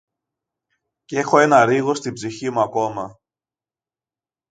[1.05, 3.19] κ’ έχω ένα ρίγος στην ψυχή μου ακόμα